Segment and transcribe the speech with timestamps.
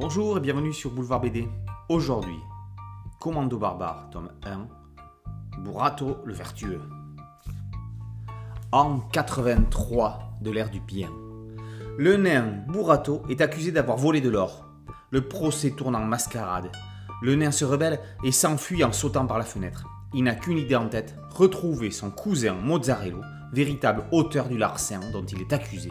[0.00, 1.46] Bonjour et bienvenue sur Boulevard BD.
[1.90, 2.38] Aujourd'hui,
[3.20, 4.66] Commando Barbare, tome 1,
[5.62, 6.80] Burato le Vertueux.
[8.72, 11.10] En 83 de l'ère du bien,
[11.98, 14.64] le nain Burato est accusé d'avoir volé de l'or.
[15.10, 16.72] Le procès tourne en mascarade.
[17.20, 19.86] Le nain se rebelle et s'enfuit en sautant par la fenêtre.
[20.14, 23.20] Il n'a qu'une idée en tête, retrouver son cousin Mozzarello,
[23.52, 25.90] véritable auteur du larcin dont il est accusé.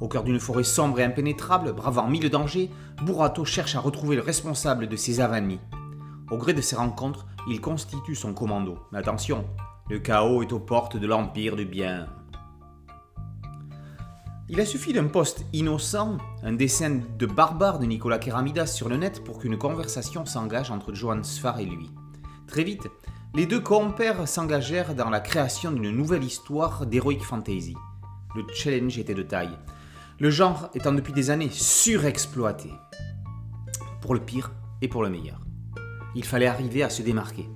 [0.00, 2.70] Au cœur d'une forêt sombre et impénétrable, bravant mille dangers,
[3.02, 5.60] Burato cherche à retrouver le responsable de ses avanies.
[6.30, 8.78] Au gré de ces rencontres, il constitue son commando.
[8.94, 9.44] Attention,
[9.90, 12.06] le chaos est aux portes de l'Empire du Bien.
[14.48, 18.96] Il a suffi d'un poste innocent, un dessin de barbare de Nicolas Keramidas sur le
[18.96, 21.90] net pour qu'une conversation s'engage entre Johan Sfar et lui.
[22.46, 22.88] Très vite,
[23.34, 27.74] les deux compères s'engagèrent dans la création d'une nouvelle histoire d'heroic fantasy.
[28.36, 29.58] Le challenge était de taille
[30.20, 32.70] le genre étant depuis des années surexploité.
[34.00, 34.50] Pour le pire
[34.82, 35.40] et pour le meilleur.
[36.14, 37.48] Il fallait arriver à se démarquer.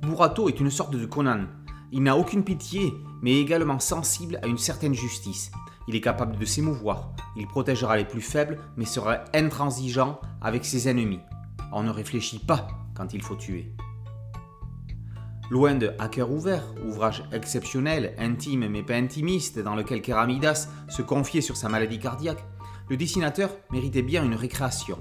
[0.00, 1.44] Burato est une sorte de Conan.
[1.92, 5.50] Il n'a aucune pitié, mais est également sensible à une certaine justice.
[5.88, 10.88] Il est capable de s'émouvoir, il protégera les plus faibles, mais sera intransigeant avec ses
[10.88, 11.20] ennemis.
[11.72, 13.74] On ne réfléchit pas quand il faut tuer.
[15.50, 21.40] Loin de Hacker ouvert, ouvrage exceptionnel, intime mais pas intimiste, dans lequel Keramidas se confiait
[21.40, 22.44] sur sa maladie cardiaque,
[22.88, 25.00] le dessinateur méritait bien une récréation.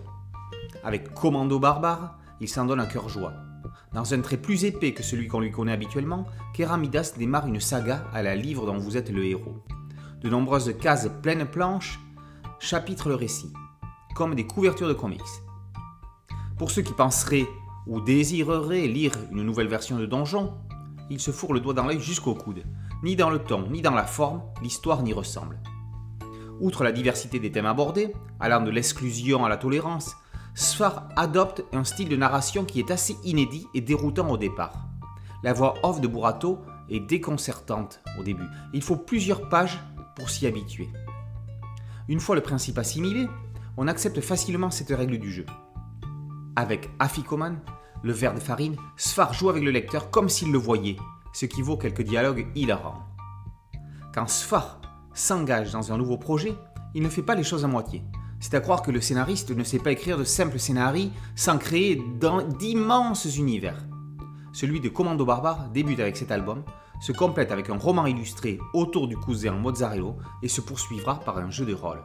[0.84, 3.34] Avec Commando barbare, il s'en donne un cœur joie.
[3.94, 8.06] Dans un trait plus épais que celui qu'on lui connaît habituellement, Keramidas démarre une saga
[8.12, 9.64] à la livre dont vous êtes le héros.
[10.22, 12.00] De nombreuses cases pleines planches
[12.60, 13.54] chapitrent le récit,
[14.16, 15.22] comme des couvertures de comics.
[16.58, 17.46] Pour ceux qui penseraient
[17.90, 20.54] ou désirerait lire une nouvelle version de Donjon,
[21.10, 22.64] il se fourre le doigt dans l'œil jusqu'au coude.
[23.04, 25.60] Ni dans le ton, ni dans la forme, l'histoire n'y ressemble.
[26.62, 30.16] Outre la diversité des thèmes abordés, allant de l'exclusion à la tolérance,
[30.54, 34.88] Sfar adopte un style de narration qui est assez inédit et déroutant au départ.
[35.42, 38.48] La voix off de Burato est déconcertante au début.
[38.74, 39.80] Il faut plusieurs pages
[40.16, 40.90] pour s'y habituer.
[42.08, 43.28] Une fois le principe assimilé,
[43.78, 45.46] on accepte facilement cette règle du jeu.
[46.56, 47.62] Avec Afikoman,
[48.04, 50.98] le verre de farine, Sfar joue avec le lecteur comme s'il le voyait,
[51.34, 53.04] ce qui vaut quelques dialogues hilarants.
[54.14, 54.82] Quand Sfar
[55.14, 56.56] s'engage dans un nouveau projet,
[56.96, 58.04] il ne fait pas les choses à moitié.
[58.40, 62.02] C'est à croire que le scénariste ne sait pas écrire de simples scénarios sans créer
[62.58, 63.86] d'immenses univers.
[64.54, 66.64] Celui de Commando Barbare débute avec cet album,
[67.00, 71.50] se complète avec un roman illustré autour du cousin Mozzarello et se poursuivra par un
[71.50, 72.02] jeu de rôle.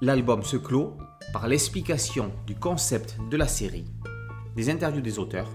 [0.00, 0.96] L'album se clôt
[1.32, 3.84] par l'explication du concept de la série,
[4.56, 5.50] des interviews des auteurs,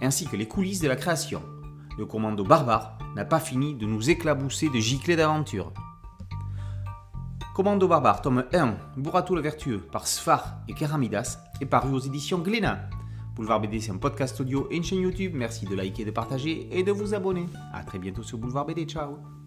[0.00, 1.42] ainsi que les coulisses de la création.
[1.98, 5.72] Le commando barbare n'a pas fini de nous éclabousser de giclées d'aventure.
[7.54, 12.40] Commando barbare, tome 1, Burato le Vertueux, par Sfar et Keramidas, est paru aux éditions
[12.40, 12.88] Glénat.
[13.36, 15.32] Boulevard BD, c'est un podcast audio et une chaîne YouTube.
[15.34, 17.46] Merci de liker, de partager et de vous abonner.
[17.72, 18.84] A très bientôt sur Boulevard BD.
[18.86, 19.43] Ciao